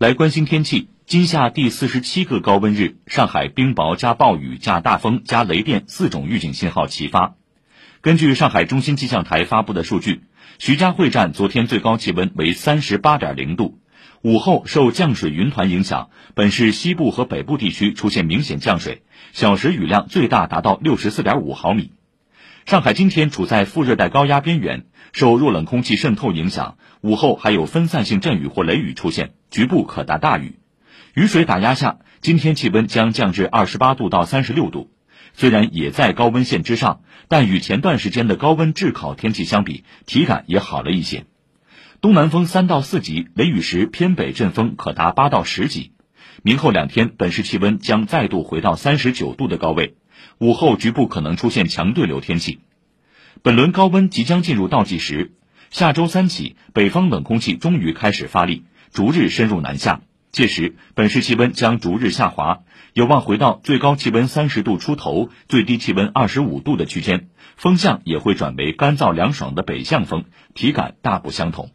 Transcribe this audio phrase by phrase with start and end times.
[0.00, 7.34] 来关心天气，今夏第四十七个高温日，上海冰雹加暴雨加大风加雷电四种预警信号齐发。
[8.00, 10.22] 根据上海中心气象台发布的数据，
[10.58, 13.78] 徐家汇站昨天最高气温为三十八点零度。
[14.22, 19.02] 午后受降水云团影响，本市西部和北部地区出现明显降水，
[19.34, 21.92] 小时雨量最大达到六十四点五毫米。
[22.66, 30.60] 上海今天处在副热带高压边缘，受弱冷空气渗透影响，午后还有分散性阵雨或雷雨出现，局部可达大雨。
[31.14, 34.92] 雨水打压下，今天气温将降至二十八度到三十六度。
[35.32, 41.24] 虽然也在高温线之上，但与前段时间的高温炙烤天气相比，体感也好了一些。
[42.00, 45.92] 东南风三到四级，雷雨时偏北阵风可达八到十级。
[46.42, 49.96] 明后两天，本市气温将再度回到三十九度的高位，
[50.38, 52.60] 午后局部可能出现强对流天气。
[53.42, 55.32] 本轮高温即将进入倒计时，
[55.70, 60.02] 下周三起，北方冷空气终于开始发力，逐日深入南下。
[60.32, 62.60] 届时，本市气温将逐日下滑，
[62.92, 71.70] 有望回到最高气温三十度出头、最低气温二十五度的区间，风向也会转为干燥凉爽的北向风，体感大不相同。